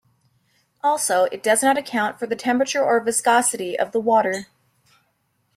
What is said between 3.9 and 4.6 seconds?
the water.